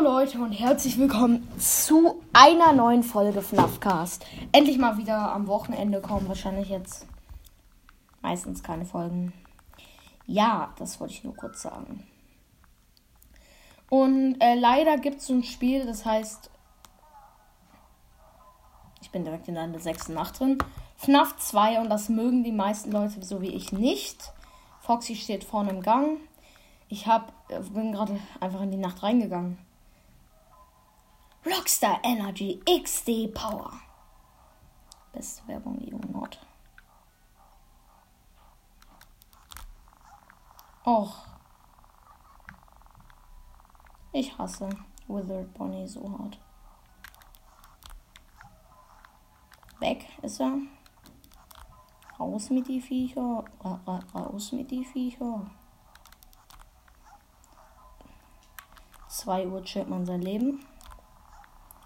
[0.00, 4.24] Leute und herzlich willkommen zu einer neuen Folge FNAFcast.
[4.52, 7.04] Endlich mal wieder am Wochenende kommen wahrscheinlich jetzt
[8.22, 9.32] meistens keine Folgen.
[10.24, 12.06] Ja, das wollte ich nur kurz sagen.
[13.90, 16.48] Und äh, leider gibt es so ein Spiel, das heißt,
[19.02, 20.58] ich bin direkt in der sechsten Nacht drin.
[20.96, 24.32] FNAF 2 und das mögen die meisten Leute so wie ich nicht.
[24.80, 26.18] Foxy steht vorne im Gang.
[26.88, 29.58] Ich hab, äh, bin gerade einfach in die Nacht reingegangen.
[31.50, 33.72] Rockstar Energy XD Power.
[35.12, 36.38] Beste Werbung, die Nord.
[40.84, 41.14] Och.
[44.12, 44.68] Ich hasse
[45.06, 46.38] Withered Bonnie so hart.
[49.80, 50.58] Weg ist er.
[52.18, 53.44] Raus mit die Viecher.
[53.60, 55.50] Ra ra raus mit die Viecher.
[59.08, 60.62] 2 Uhr chillt man sein Leben.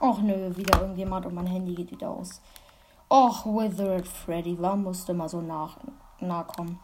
[0.00, 2.40] Och nö, wieder irgendjemand und mein Handy geht wieder aus.
[3.10, 5.78] Och, Withered Freddy, warum musste mal so nach,
[6.20, 6.78] nah kommen?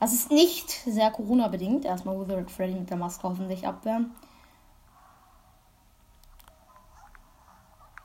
[0.00, 1.84] Das ist nicht sehr Corona-bedingt.
[1.84, 4.14] Erstmal Withered Freddy mit der Maske hoffentlich abwehren.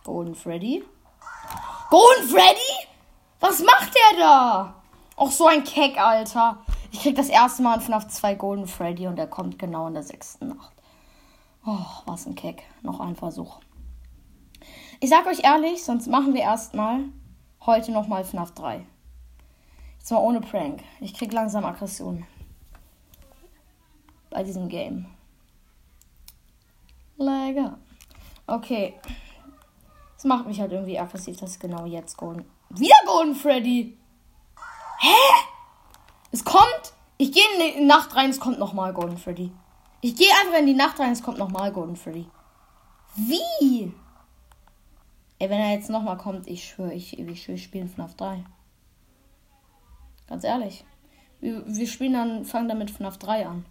[0.03, 0.83] Golden Freddy.
[1.89, 2.87] Golden Freddy?
[3.39, 4.75] Was macht der da?
[5.15, 6.57] Auch so ein Keck, Alter.
[6.91, 9.93] Ich krieg das erste Mal von auf zwei Golden Freddy und er kommt genau in
[9.93, 10.73] der sechsten Nacht.
[11.65, 12.63] Oh, was ein Keck.
[12.81, 13.59] Noch ein Versuch.
[15.01, 17.01] Ich sag euch ehrlich, sonst machen wir erstmal
[17.65, 18.85] heute nochmal FNAF 3.
[19.99, 20.83] Jetzt mal ohne Prank.
[21.01, 22.25] Ich krieg langsam Aggression.
[24.29, 25.07] Bei diesem Game.
[27.17, 27.77] Lecker.
[28.47, 28.93] Okay.
[30.15, 32.45] Das macht mich halt irgendwie aggressiv, dass genau jetzt Golden.
[32.69, 33.97] Wieder Golden Freddy!
[34.99, 35.43] Hä?
[36.31, 36.93] Es kommt.
[37.17, 39.51] Ich gehe in die Nacht rein, es kommt nochmal Golden Freddy.
[40.01, 42.27] Ich gehe einfach in die Nacht rein, es kommt nochmal Golden Freddy.
[43.15, 43.93] Wie?
[45.37, 48.43] Ey, wenn er jetzt nochmal kommt, ich schwöre, ich, ich, wir spielen FNAF 3.
[50.27, 50.85] Ganz ehrlich.
[51.41, 53.65] Wir, wir spielen dann, fangen damit FNAF 3 an.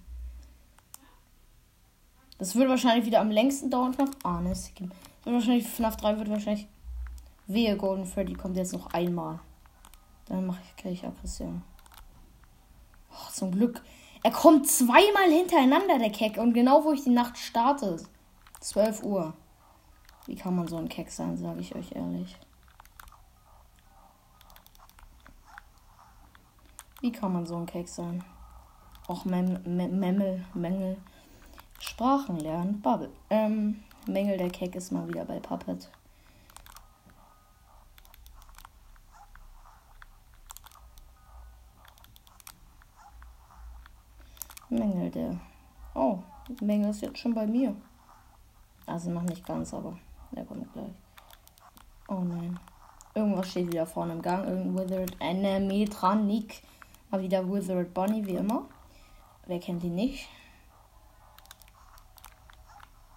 [2.38, 3.94] Das würde wahrscheinlich wieder am längsten dauern.
[3.94, 4.10] FNAF.
[4.22, 4.90] Ah, ne, wird
[5.24, 6.68] wahrscheinlich FNAF 3 wird wahrscheinlich.
[7.46, 9.40] Wehe, Golden Freddy kommt jetzt noch einmal.
[10.26, 11.62] Dann mache ich, kriege ich Aggression.
[13.10, 13.82] Oh, zum Glück.
[14.22, 16.38] Er kommt zweimal hintereinander, der Keck.
[16.38, 18.02] Und genau wo ich die Nacht starte.
[18.60, 19.34] 12 Uhr.
[20.26, 22.38] Wie kann man so ein Keck sein, sage ich euch ehrlich.
[27.00, 28.24] Wie kann man so ein Keck sein?
[29.24, 30.96] Mem Memmel, Mängel.
[31.78, 33.10] Sprachen lernen, Bubble.
[33.28, 35.90] Ähm, Mängel der Keck ist mal wieder bei Puppet.
[44.70, 45.38] Mängel der.
[45.94, 46.20] Oh,
[46.62, 47.76] Mängel ist jetzt schon bei mir.
[48.86, 49.98] Also noch nicht ganz, aber
[50.34, 50.92] der kommt gleich.
[52.08, 52.58] Oh nein.
[53.14, 54.46] Irgendwas steht wieder vorne im Gang.
[54.46, 56.62] Irgendein Withered Animatronic.
[57.10, 58.66] Mal wieder Withered Bonnie, wie immer.
[59.46, 60.28] Wer kennt ihn nicht?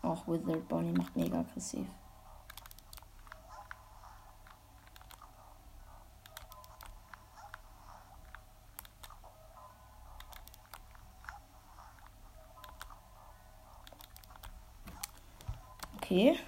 [0.02, 1.88] Auch Withered Bonnie macht mega aggressiv.
[15.96, 16.40] Okay.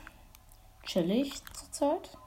[0.89, 2.17] Chillig zurzeit.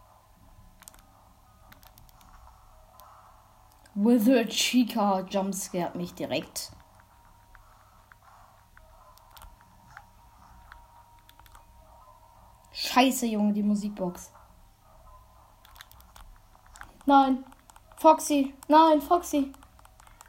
[3.97, 6.71] Wizard Chica jumpscared mich direkt.
[12.71, 14.33] Scheiße, Junge, die Musikbox.
[17.05, 17.45] Nein.
[17.97, 18.55] Foxy.
[18.69, 19.53] Nein, Foxy.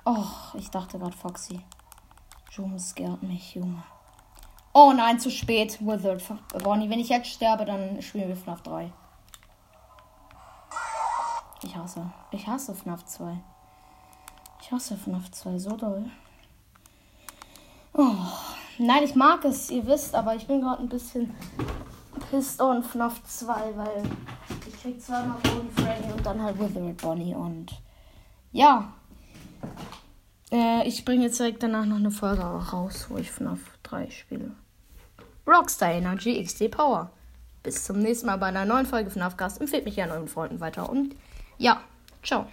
[0.06, 1.64] Och, ich dachte gerade Foxy.
[2.50, 3.84] Jumpscared mich, Junge.
[4.76, 5.80] Oh nein, zu spät.
[5.86, 6.24] Withered.
[6.64, 8.92] Bonnie, wenn ich jetzt sterbe, dann spielen wir FNAF 3.
[11.64, 12.12] Ich hasse.
[12.32, 13.38] Ich hasse FNAF 2.
[14.62, 16.10] Ich hasse FNAF 2 so doll.
[17.94, 18.16] Oh.
[18.80, 21.36] Nein, ich mag es, ihr wisst, aber ich bin gerade ein bisschen
[22.32, 24.04] pissed on FNAF 2, weil
[24.68, 27.72] ich krieg zweimal Golden Freddy und dann halt Withered Bonnie und
[28.52, 28.92] ja.
[30.52, 34.56] Äh, ich bringe jetzt direkt danach noch eine Folge raus, wo ich FNAF 3 spiele.
[35.46, 37.12] Rockstar Energy XD Power.
[37.64, 39.62] Bis zum nächsten Mal bei einer neuen Folge von Afgast.
[39.62, 41.16] Empfehlt mich gerne euren Freunden weiter und
[41.58, 41.82] ja,
[42.24, 42.48] ciao.